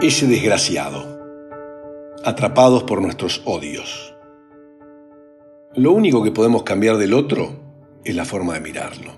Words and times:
Ese 0.00 0.28
desgraciado. 0.28 1.18
Atrapados 2.24 2.84
por 2.84 3.02
nuestros 3.02 3.42
odios. 3.44 4.14
Lo 5.74 5.90
único 5.90 6.22
que 6.22 6.30
podemos 6.30 6.62
cambiar 6.62 6.98
del 6.98 7.14
otro 7.14 7.58
es 8.04 8.14
la 8.14 8.24
forma 8.24 8.54
de 8.54 8.60
mirarlo. 8.60 9.10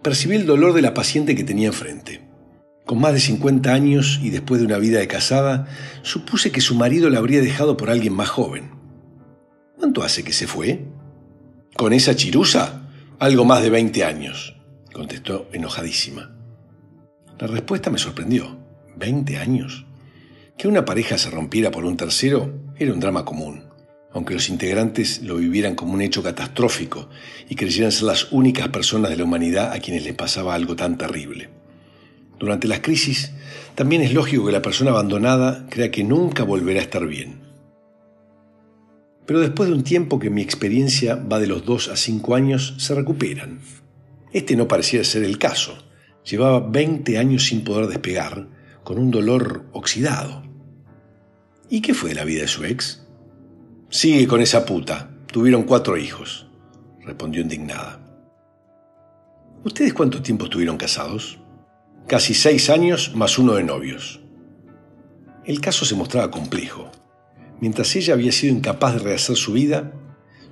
Percibí 0.00 0.36
el 0.36 0.46
dolor 0.46 0.72
de 0.72 0.80
la 0.80 0.94
paciente 0.94 1.36
que 1.36 1.44
tenía 1.44 1.66
enfrente. 1.66 2.26
Con 2.86 2.98
más 2.98 3.12
de 3.12 3.20
50 3.20 3.74
años 3.74 4.18
y 4.22 4.30
después 4.30 4.58
de 4.58 4.66
una 4.66 4.78
vida 4.78 5.00
de 5.00 5.06
casada, 5.06 5.68
supuse 6.00 6.50
que 6.50 6.62
su 6.62 6.74
marido 6.74 7.10
la 7.10 7.18
habría 7.18 7.42
dejado 7.42 7.76
por 7.76 7.90
alguien 7.90 8.14
más 8.14 8.30
joven. 8.30 8.70
¿Cuánto 9.76 10.02
hace 10.02 10.24
que 10.24 10.32
se 10.32 10.46
fue? 10.46 10.86
¿Con 11.76 11.92
esa 11.92 12.16
chirusa? 12.16 12.88
Algo 13.18 13.44
más 13.44 13.60
de 13.60 13.68
20 13.68 14.02
años, 14.02 14.56
contestó 14.94 15.46
enojadísima. 15.52 16.34
La 17.38 17.48
respuesta 17.48 17.90
me 17.90 17.98
sorprendió. 17.98 18.64
¿20 18.98 19.38
años? 19.38 19.86
Que 20.56 20.68
una 20.68 20.84
pareja 20.84 21.18
se 21.18 21.30
rompiera 21.30 21.70
por 21.70 21.84
un 21.84 21.96
tercero 21.96 22.52
era 22.78 22.92
un 22.92 23.00
drama 23.00 23.24
común, 23.24 23.64
aunque 24.12 24.34
los 24.34 24.48
integrantes 24.48 25.22
lo 25.22 25.36
vivieran 25.36 25.74
como 25.74 25.94
un 25.94 26.00
hecho 26.00 26.22
catastrófico 26.22 27.08
y 27.48 27.54
creyeran 27.54 27.92
ser 27.92 28.04
las 28.04 28.32
únicas 28.32 28.68
personas 28.68 29.10
de 29.10 29.16
la 29.16 29.24
humanidad 29.24 29.72
a 29.72 29.78
quienes 29.80 30.04
les 30.04 30.14
pasaba 30.14 30.54
algo 30.54 30.76
tan 30.76 30.96
terrible. 30.96 31.50
Durante 32.38 32.68
las 32.68 32.80
crisis, 32.80 33.32
también 33.74 34.02
es 34.02 34.12
lógico 34.12 34.46
que 34.46 34.52
la 34.52 34.62
persona 34.62 34.90
abandonada 34.90 35.66
crea 35.70 35.90
que 35.90 36.04
nunca 36.04 36.44
volverá 36.44 36.80
a 36.80 36.84
estar 36.84 37.06
bien. 37.06 37.40
Pero 39.26 39.40
después 39.40 39.68
de 39.68 39.74
un 39.74 39.82
tiempo 39.82 40.18
que 40.18 40.30
mi 40.30 40.40
experiencia 40.40 41.16
va 41.16 41.38
de 41.38 41.46
los 41.46 41.64
2 41.64 41.88
a 41.88 41.96
5 41.96 42.34
años, 42.34 42.74
se 42.78 42.94
recuperan. 42.94 43.60
Este 44.32 44.54
no 44.54 44.68
parecía 44.68 45.02
ser 45.02 45.24
el 45.24 45.38
caso. 45.38 45.76
Llevaba 46.24 46.60
20 46.60 47.18
años 47.18 47.44
sin 47.46 47.64
poder 47.64 47.86
despegar, 47.86 48.48
con 48.86 49.00
un 49.00 49.10
dolor 49.10 49.64
oxidado. 49.72 50.44
¿Y 51.68 51.80
qué 51.80 51.92
fue 51.92 52.10
de 52.10 52.14
la 52.14 52.24
vida 52.24 52.42
de 52.42 52.46
su 52.46 52.64
ex? 52.64 53.04
Sigue 53.90 54.28
con 54.28 54.40
esa 54.40 54.64
puta. 54.64 55.10
Tuvieron 55.26 55.64
cuatro 55.64 55.96
hijos, 55.96 56.46
respondió 57.04 57.42
indignada. 57.42 58.00
¿Ustedes 59.64 59.92
cuánto 59.92 60.22
tiempo 60.22 60.44
estuvieron 60.44 60.76
casados? 60.76 61.40
Casi 62.06 62.32
seis 62.32 62.70
años 62.70 63.10
más 63.16 63.40
uno 63.40 63.54
de 63.54 63.64
novios. 63.64 64.20
El 65.44 65.60
caso 65.60 65.84
se 65.84 65.96
mostraba 65.96 66.30
complejo. 66.30 66.88
Mientras 67.60 67.96
ella 67.96 68.14
había 68.14 68.30
sido 68.30 68.54
incapaz 68.54 68.92
de 68.92 69.00
rehacer 69.00 69.34
su 69.34 69.52
vida, 69.52 69.94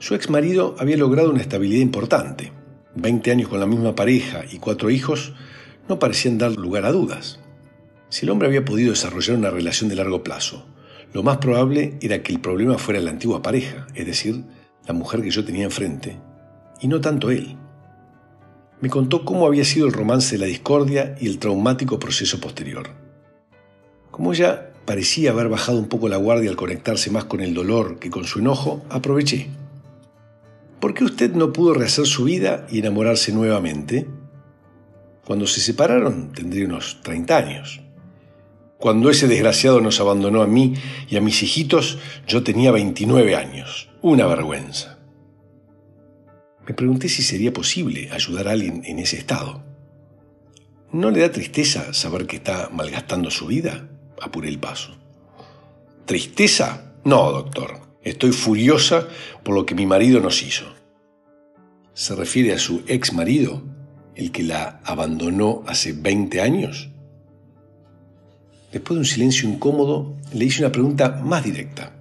su 0.01 0.17
ex 0.17 0.29
marido 0.29 0.75
había 0.81 0.97
logrado 0.97 1.31
una 1.31 1.41
estabilidad 1.41 1.83
importante. 1.83 2.53
Veinte 2.97 3.31
años 3.31 3.49
con 3.49 3.61
la 3.61 3.67
misma 3.67 3.95
pareja 3.95 4.43
y 4.51 4.59
cuatro 4.59 4.91
hijos 4.91 5.35
no 5.89 6.01
parecían 6.01 6.37
dar 6.37 6.51
lugar 6.57 6.85
a 6.85 6.91
dudas. 6.91 7.39
Si 8.15 8.25
el 8.25 8.31
hombre 8.31 8.47
había 8.47 8.65
podido 8.65 8.91
desarrollar 8.91 9.37
una 9.37 9.51
relación 9.51 9.91
de 9.91 9.97
largo 9.97 10.23
plazo, 10.23 10.65
lo 11.13 11.25
más 11.25 11.39
probable 11.39 11.99
era 12.01 12.23
que 12.23 12.33
el 12.33 12.41
problema 12.41 12.79
fuera 12.79 13.01
la 13.01 13.11
antigua 13.11 13.43
pareja, 13.43 13.89
es 13.93 14.07
decir, 14.07 14.45
la 14.87 14.95
mujer 14.95 15.21
que 15.21 15.33
yo 15.33 15.45
tenía 15.45 15.65
enfrente, 15.65 16.17
y 16.81 16.87
no 16.87 17.01
tanto 17.01 17.33
él. 17.33 17.57
Me 18.81 18.89
contó 18.89 19.25
cómo 19.25 19.49
había 19.49 19.65
sido 19.65 19.89
el 19.89 19.93
romance 19.93 20.37
de 20.37 20.39
la 20.39 20.47
discordia 20.47 21.17
y 21.21 21.27
el 21.27 21.41
traumático 21.41 21.99
proceso 21.99 22.39
posterior. 22.39 22.91
Como 24.13 24.33
ella 24.33 24.71
parecía 24.85 25.33
haber 25.33 25.49
bajado 25.49 25.81
un 25.81 25.89
poco 25.89 26.09
la 26.09 26.17
guardia 26.17 26.51
al 26.51 26.57
conectarse 26.57 27.11
más 27.11 27.25
con 27.25 27.41
el 27.41 27.53
dolor 27.53 27.99
que 27.99 28.11
con 28.11 28.27
su 28.27 28.39
enojo, 28.39 28.85
aproveché. 28.91 29.49
¿Por 30.79 30.95
qué 30.95 31.03
usted 31.03 31.33
no 31.33 31.53
pudo 31.53 31.75
rehacer 31.75 32.07
su 32.07 32.23
vida 32.23 32.65
y 32.71 32.79
enamorarse 32.79 33.33
nuevamente? 33.33 34.07
Cuando 35.27 35.49
se 35.49 35.61
separaron 35.61 36.31
tendría 36.31 36.67
unos 36.67 37.01
30 37.03 37.37
años. 37.37 37.84
Cuando 38.85 39.09
ese 39.09 39.29
desgraciado 39.29 39.81
nos 39.81 39.99
abandonó 39.99 40.43
a 40.43 40.47
mí 40.47 40.75
y 41.09 41.17
a 41.17 41.23
mis 41.23 41.43
hijitos, 41.43 41.97
yo 42.27 42.43
tenía 42.43 42.71
29 42.71 43.35
años. 43.35 43.89
Una 44.03 44.27
vergüenza. 44.27 44.99
Me 46.69 46.75
pregunté 46.75 47.09
si 47.09 47.23
sería 47.23 47.51
posible 47.51 48.11
ayudar 48.13 48.47
a 48.47 48.51
alguien 48.51 48.83
en 48.85 48.99
ese 48.99 49.17
estado. 49.17 49.65
¿No 50.93 51.11
le 51.11 51.21
da 51.21 51.33
tristeza 51.33 51.95
saber 51.95 52.27
que 52.27 52.37
está 52.37 52.69
malgastando 52.75 53.31
su 53.31 53.47
vida? 53.47 53.89
Apuré 54.21 54.51
el 54.51 54.59
paso. 54.59 54.95
¿Tristeza? 56.05 56.93
No, 57.05 57.33
doctor. 57.33 57.81
Estoy 58.03 58.33
furiosa 58.33 59.09
por 59.45 59.55
lo 59.55 59.65
que 59.65 59.75
mi 59.75 59.87
marido 59.87 60.21
nos 60.21 60.43
hizo. 60.43 60.67
¿Se 61.95 62.15
refiere 62.15 62.53
a 62.53 62.59
su 62.59 62.83
ex 62.87 63.15
marido? 63.15 63.63
el 64.15 64.31
que 64.31 64.43
la 64.43 64.83
abandonó 64.85 65.65
hace 65.67 65.95
20 65.95 66.43
años? 66.43 66.91
Después 68.75 68.97
de 68.97 68.99
un 68.99 69.07
silencio 69.07 69.49
incómodo, 69.49 70.17
le 70.33 70.45
hice 70.45 70.61
una 70.61 70.73
pregunta 70.73 71.21
más 71.25 71.45
directa. 71.45 71.93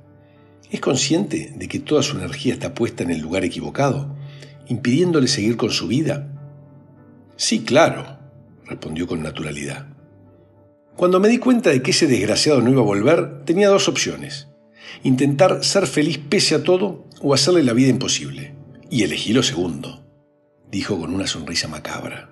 ¿Es 0.72 0.82
consciente 0.82 1.54
de 1.56 1.68
que 1.68 1.80
toda 1.80 2.02
su 2.02 2.18
energía 2.18 2.54
está 2.54 2.74
puesta 2.74 3.04
en 3.04 3.12
el 3.12 3.22
lugar 3.22 3.46
equivocado, 3.46 4.16
impidiéndole 4.68 5.28
seguir 5.28 5.56
con 5.56 5.70
su 5.70 5.88
vida? 5.88 6.28
Sí, 7.36 7.64
claro, 7.64 8.18
respondió 8.66 9.08
con 9.08 9.22
naturalidad. 9.22 9.86
Cuando 10.96 11.20
me 11.20 11.30
di 11.30 11.38
cuenta 11.38 11.70
de 11.70 11.84
que 11.84 11.92
ese 11.92 12.08
desgraciado 12.08 12.60
no 12.60 12.72
iba 12.72 12.82
a 12.82 12.86
volver, 12.86 13.46
tenía 13.46 13.70
dos 13.70 13.88
opciones. 13.88 14.48
Intentar 15.04 15.64
ser 15.64 15.86
feliz 15.86 16.18
pese 16.18 16.56
a 16.56 16.64
todo 16.64 17.06
o 17.22 17.34
hacerle 17.34 17.64
la 17.64 17.74
vida 17.74 17.90
imposible. 17.90 18.56
Y 18.90 19.04
elegí 19.04 19.32
lo 19.32 19.44
segundo 19.44 20.04
dijo 20.74 21.00
con 21.00 21.14
una 21.14 21.28
sonrisa 21.28 21.68
macabra. 21.68 22.30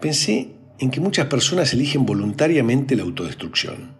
Pensé 0.00 0.52
en 0.80 0.90
que 0.90 1.00
muchas 1.00 1.26
personas 1.26 1.72
eligen 1.74 2.06
voluntariamente 2.06 2.96
la 2.96 3.02
autodestrucción. 3.02 3.92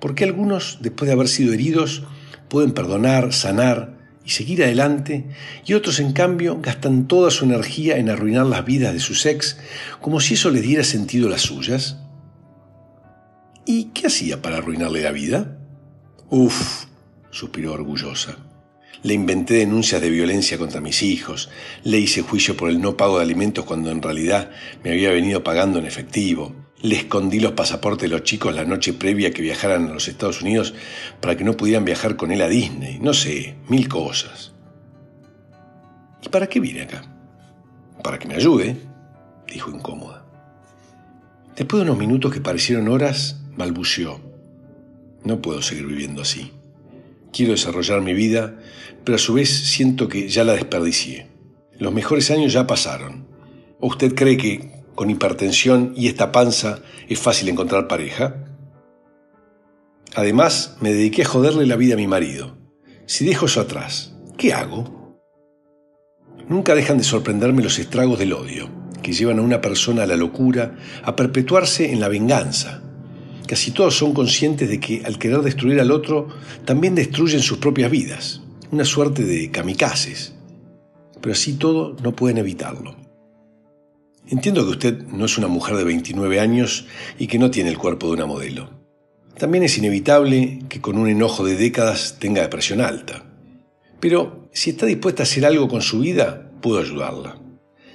Porque 0.00 0.24
algunos, 0.24 0.78
después 0.82 1.06
de 1.06 1.14
haber 1.14 1.28
sido 1.28 1.52
heridos, 1.52 2.02
pueden 2.48 2.72
perdonar, 2.72 3.32
sanar 3.32 3.96
y 4.24 4.30
seguir 4.30 4.62
adelante, 4.64 5.26
y 5.64 5.74
otros, 5.74 6.00
en 6.00 6.12
cambio, 6.12 6.58
gastan 6.60 7.06
toda 7.06 7.30
su 7.30 7.44
energía 7.44 7.98
en 7.98 8.10
arruinar 8.10 8.46
las 8.46 8.64
vidas 8.64 8.92
de 8.92 9.00
sus 9.00 9.24
ex, 9.26 9.58
como 10.00 10.20
si 10.20 10.34
eso 10.34 10.50
les 10.50 10.62
diera 10.62 10.84
sentido 10.84 11.28
a 11.28 11.30
las 11.30 11.42
suyas? 11.42 11.98
¿Y 13.64 13.84
qué 13.94 14.08
hacía 14.08 14.42
para 14.42 14.58
arruinarle 14.58 15.02
la 15.02 15.12
vida? 15.12 15.58
Uf, 16.28 16.86
suspiró 17.30 17.72
orgullosa. 17.72 18.36
Le 19.02 19.14
inventé 19.14 19.54
denuncias 19.54 20.00
de 20.00 20.10
violencia 20.10 20.58
contra 20.58 20.80
mis 20.80 21.02
hijos, 21.02 21.50
le 21.82 21.98
hice 21.98 22.22
juicio 22.22 22.56
por 22.56 22.70
el 22.70 22.80
no 22.80 22.96
pago 22.96 23.18
de 23.18 23.24
alimentos 23.24 23.64
cuando 23.64 23.90
en 23.90 24.00
realidad 24.00 24.50
me 24.84 24.90
había 24.90 25.10
venido 25.10 25.42
pagando 25.42 25.78
en 25.78 25.86
efectivo, 25.86 26.54
le 26.82 26.96
escondí 26.96 27.38
los 27.38 27.52
pasaportes 27.52 28.10
de 28.10 28.16
los 28.16 28.24
chicos 28.24 28.54
la 28.54 28.64
noche 28.64 28.92
previa 28.92 29.30
que 29.30 29.42
viajaran 29.42 29.86
a 29.86 29.94
los 29.94 30.08
Estados 30.08 30.42
Unidos 30.42 30.74
para 31.20 31.36
que 31.36 31.44
no 31.44 31.56
pudieran 31.56 31.84
viajar 31.84 32.16
con 32.16 32.32
él 32.32 32.42
a 32.42 32.48
Disney, 32.48 32.98
no 32.98 33.14
sé, 33.14 33.56
mil 33.68 33.88
cosas. 33.88 34.52
¿Y 36.22 36.28
para 36.28 36.48
qué 36.48 36.60
vine 36.60 36.82
acá? 36.82 37.02
Para 38.02 38.18
que 38.18 38.26
me 38.26 38.34
ayude, 38.34 38.76
dijo 39.46 39.70
incómoda. 39.70 40.26
Después 41.56 41.80
de 41.80 41.90
unos 41.90 41.98
minutos 41.98 42.32
que 42.32 42.40
parecieron 42.40 42.88
horas, 42.88 43.40
balbuceó. 43.56 44.20
No 45.24 45.40
puedo 45.40 45.62
seguir 45.62 45.86
viviendo 45.86 46.22
así. 46.22 46.52
Quiero 47.32 47.52
desarrollar 47.52 48.02
mi 48.02 48.12
vida, 48.12 48.58
pero 49.04 49.16
a 49.16 49.18
su 49.18 49.34
vez 49.34 49.48
siento 49.48 50.08
que 50.08 50.28
ya 50.28 50.44
la 50.44 50.52
desperdicié. 50.52 51.28
Los 51.78 51.92
mejores 51.92 52.30
años 52.30 52.52
ya 52.52 52.66
pasaron. 52.66 53.26
¿O 53.80 53.86
usted 53.86 54.14
cree 54.14 54.36
que 54.36 54.84
con 54.94 55.08
hipertensión 55.08 55.94
y 55.96 56.08
esta 56.08 56.30
panza 56.30 56.80
es 57.08 57.18
fácil 57.18 57.48
encontrar 57.48 57.88
pareja? 57.88 58.44
Además, 60.14 60.76
me 60.80 60.92
dediqué 60.92 61.22
a 61.22 61.26
joderle 61.26 61.64
la 61.64 61.76
vida 61.76 61.94
a 61.94 61.96
mi 61.96 62.06
marido. 62.06 62.58
Si 63.06 63.24
dejo 63.24 63.46
eso 63.46 63.62
atrás, 63.62 64.14
¿qué 64.36 64.52
hago? 64.52 65.16
Nunca 66.48 66.74
dejan 66.74 66.98
de 66.98 67.04
sorprenderme 67.04 67.62
los 67.62 67.78
estragos 67.78 68.18
del 68.18 68.34
odio, 68.34 68.68
que 69.02 69.14
llevan 69.14 69.38
a 69.38 69.42
una 69.42 69.62
persona 69.62 70.02
a 70.02 70.06
la 70.06 70.16
locura, 70.16 70.76
a 71.02 71.16
perpetuarse 71.16 71.92
en 71.92 72.00
la 72.00 72.08
venganza, 72.08 72.82
Casi 73.52 73.72
todos 73.72 73.94
son 73.94 74.14
conscientes 74.14 74.66
de 74.66 74.80
que 74.80 75.02
al 75.04 75.18
querer 75.18 75.42
destruir 75.42 75.78
al 75.78 75.90
otro, 75.90 76.28
también 76.64 76.94
destruyen 76.94 77.42
sus 77.42 77.58
propias 77.58 77.90
vidas, 77.90 78.40
una 78.70 78.86
suerte 78.86 79.26
de 79.26 79.50
kamikazes. 79.50 80.32
Pero 81.20 81.34
así 81.34 81.52
todo 81.58 81.94
no 82.02 82.16
pueden 82.16 82.38
evitarlo. 82.38 82.96
Entiendo 84.26 84.64
que 84.64 84.70
usted 84.70 85.02
no 85.02 85.26
es 85.26 85.36
una 85.36 85.48
mujer 85.48 85.76
de 85.76 85.84
29 85.84 86.40
años 86.40 86.86
y 87.18 87.26
que 87.26 87.38
no 87.38 87.50
tiene 87.50 87.68
el 87.68 87.76
cuerpo 87.76 88.06
de 88.06 88.14
una 88.14 88.24
modelo. 88.24 88.70
También 89.36 89.64
es 89.64 89.76
inevitable 89.76 90.60
que 90.70 90.80
con 90.80 90.96
un 90.96 91.10
enojo 91.10 91.44
de 91.44 91.56
décadas 91.56 92.16
tenga 92.18 92.40
depresión 92.40 92.80
alta. 92.80 93.26
Pero 94.00 94.48
si 94.54 94.70
está 94.70 94.86
dispuesta 94.86 95.24
a 95.24 95.28
hacer 95.28 95.44
algo 95.44 95.68
con 95.68 95.82
su 95.82 96.00
vida, 96.00 96.50
puedo 96.62 96.78
ayudarla. 96.78 97.38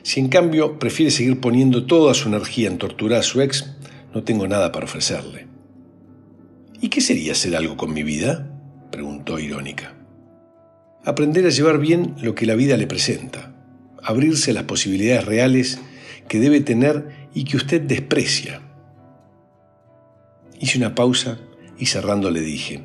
Si 0.04 0.20
en 0.20 0.30
cambio 0.30 0.78
prefiere 0.78 1.10
seguir 1.10 1.40
poniendo 1.40 1.88
toda 1.88 2.14
su 2.14 2.28
energía 2.28 2.68
en 2.68 2.78
torturar 2.78 3.22
a 3.22 3.24
su 3.24 3.42
ex, 3.42 3.74
no 4.14 4.24
tengo 4.24 4.48
nada 4.48 4.72
para 4.72 4.86
ofrecerle. 4.86 5.47
¿Y 6.82 6.90
qué 6.90 7.02
sería 7.02 7.32
hacer 7.32 7.56
algo 7.56 7.78
con 7.78 7.94
mi 7.94 8.04
vida? 8.04 8.48
preguntó 8.92 9.40
irónica. 9.40 9.94
Aprender 11.04 11.46
a 11.46 11.50
llevar 11.50 11.80
bien 11.80 12.16
lo 12.22 12.36
que 12.36 12.46
la 12.46 12.56
vida 12.56 12.78
le 12.78 12.88
presenta, 12.88 13.54
abrirse 14.04 14.52
a 14.52 14.54
las 14.54 14.64
posibilidades 14.64 15.26
reales 15.26 15.80
que 16.28 16.40
debe 16.40 16.62
tener 16.62 17.30
y 17.34 17.46
que 17.46 17.58
usted 17.58 17.82
desprecia. 17.82 18.62
Hice 20.60 20.78
una 20.78 20.96
pausa 20.96 21.40
y 21.78 21.88
cerrando 21.88 22.30
le 22.30 22.42
dije, 22.42 22.84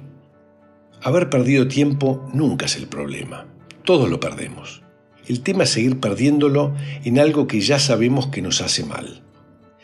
haber 1.02 1.30
perdido 1.30 1.68
tiempo 1.68 2.28
nunca 2.32 2.66
es 2.66 2.76
el 2.76 2.86
problema, 2.86 3.46
todos 3.84 4.08
lo 4.08 4.20
perdemos. 4.20 4.82
El 5.26 5.40
tema 5.42 5.64
es 5.64 5.70
seguir 5.70 6.00
perdiéndolo 6.00 6.74
en 7.04 7.18
algo 7.18 7.46
que 7.46 7.60
ya 7.60 7.78
sabemos 7.78 8.26
que 8.28 8.42
nos 8.42 8.60
hace 8.60 8.84
mal. 8.84 9.22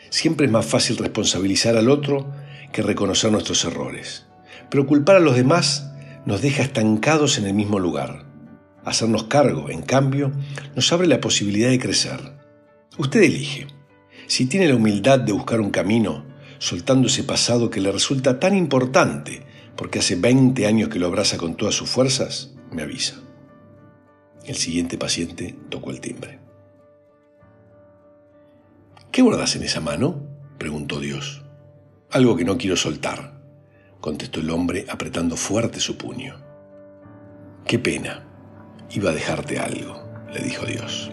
Siempre 0.09 0.47
es 0.47 0.51
más 0.51 0.65
fácil 0.65 0.97
responsabilizar 0.97 1.77
al 1.77 1.89
otro 1.89 2.31
que 2.71 2.81
reconocer 2.81 3.31
nuestros 3.31 3.63
errores. 3.65 4.25
Pero 4.69 4.85
culpar 4.85 5.17
a 5.17 5.21
los 5.21 5.35
demás 5.35 5.91
nos 6.25 6.41
deja 6.41 6.63
estancados 6.63 7.37
en 7.37 7.45
el 7.45 7.53
mismo 7.53 7.79
lugar. 7.79 8.25
Hacernos 8.85 9.25
cargo, 9.25 9.69
en 9.69 9.81
cambio, 9.81 10.31
nos 10.75 10.91
abre 10.93 11.07
la 11.07 11.21
posibilidad 11.21 11.69
de 11.69 11.79
crecer. 11.79 12.19
Usted 12.97 13.23
elige. 13.23 13.67
Si 14.27 14.45
tiene 14.45 14.67
la 14.67 14.75
humildad 14.75 15.19
de 15.19 15.31
buscar 15.31 15.59
un 15.59 15.71
camino, 15.71 16.25
soltando 16.59 17.07
ese 17.07 17.23
pasado 17.23 17.69
que 17.69 17.81
le 17.81 17.91
resulta 17.91 18.39
tan 18.39 18.55
importante, 18.55 19.43
porque 19.75 19.99
hace 19.99 20.15
20 20.15 20.65
años 20.67 20.89
que 20.89 20.99
lo 20.99 21.07
abraza 21.07 21.37
con 21.37 21.55
todas 21.55 21.75
sus 21.75 21.89
fuerzas, 21.89 22.51
me 22.71 22.83
avisa. 22.83 23.15
El 24.45 24.55
siguiente 24.55 24.97
paciente 24.97 25.55
tocó 25.69 25.91
el 25.91 26.01
timbre. 26.01 26.39
¿Qué 29.11 29.21
guardas 29.21 29.55
en 29.55 29.63
esa 29.63 29.79
mano? 29.79 30.21
preguntó 30.57 30.99
Dios. 30.99 31.43
Algo 32.11 32.35
que 32.35 32.43
no 32.43 32.57
quiero 32.57 32.75
soltar, 32.75 33.39
contestó 34.01 34.39
el 34.39 34.49
hombre 34.49 34.87
apretando 34.89 35.35
fuerte 35.35 35.79
su 35.79 35.95
puño. 35.95 36.37
Qué 37.65 37.77
pena, 37.77 38.25
iba 38.89 39.11
a 39.11 39.13
dejarte 39.13 39.59
algo, 39.59 40.09
le 40.33 40.41
dijo 40.41 40.65
Dios. 40.65 41.11